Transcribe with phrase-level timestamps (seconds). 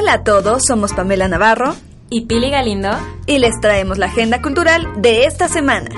[0.00, 1.76] Hola a todos, somos Pamela Navarro
[2.08, 2.88] y Pili Galindo
[3.26, 5.90] y les traemos la agenda cultural de esta semana.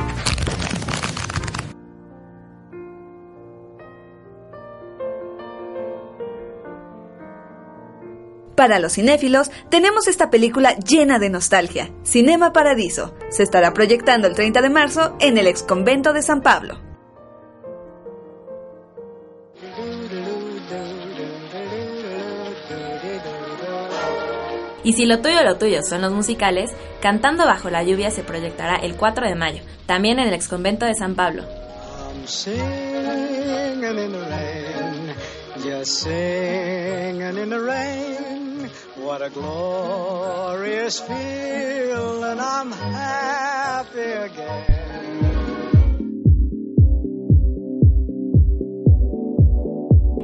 [8.57, 13.15] Para los cinéfilos, tenemos esta película llena de nostalgia, Cinema Paradiso.
[13.31, 16.92] Se estará proyectando el 30 de marzo en el ex convento de San Pablo.
[24.85, 26.71] Y si lo tuyo lo tuyo son los musicales,
[27.03, 30.95] Cantando bajo la lluvia se proyectará el 4 de mayo, también en el exconvento de
[30.95, 31.43] San Pablo.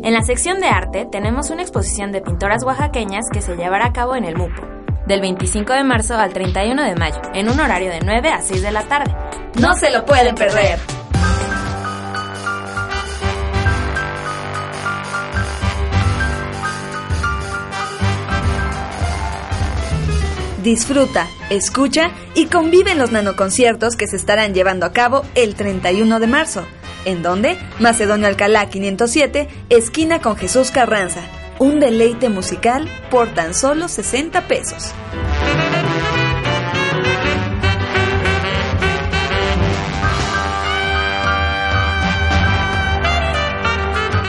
[0.09, 3.93] En la sección de arte tenemos una exposición de pintoras oaxaqueñas que se llevará a
[3.93, 4.67] cabo en el MUPO,
[5.07, 8.63] del 25 de marzo al 31 de mayo, en un horario de 9 a 6
[8.63, 9.15] de la tarde.
[9.61, 10.98] ¡No se lo pueden perder!
[20.69, 26.21] Disfruta, escucha y convive en los nanoconciertos que se estarán llevando a cabo el 31
[26.21, 26.63] de marzo.
[27.07, 31.23] ¿En donde Macedonio Alcalá 507, esquina con Jesús Carranza.
[31.59, 34.93] Un deleite musical por tan solo 60 pesos.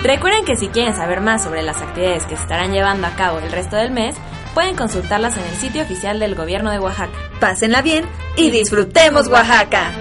[0.01, 3.39] Recuerden que si quieren saber más sobre las actividades que se estarán llevando a cabo
[3.39, 4.15] el resto del mes,
[4.59, 7.13] pueden consultarlas en el sitio oficial del gobierno de Oaxaca.
[7.39, 8.03] Pásenla bien
[8.35, 9.93] y disfrutemos Oaxaca.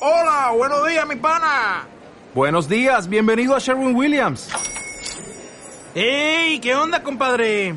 [0.00, 1.86] Hola, buenos días, mi pana.
[2.34, 4.50] Buenos días, bienvenido a Sherwin Williams.
[5.94, 6.58] ¡Ey!
[6.58, 7.76] ¿Qué onda, compadre?